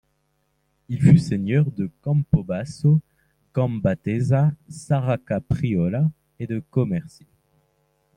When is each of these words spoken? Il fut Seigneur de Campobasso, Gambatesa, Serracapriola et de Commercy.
Il 0.89 0.99
fut 0.99 1.19
Seigneur 1.19 1.69
de 1.69 1.87
Campobasso, 2.01 3.01
Gambatesa, 3.53 4.51
Serracapriola 4.67 6.09
et 6.39 6.47
de 6.47 6.57
Commercy. 6.71 7.27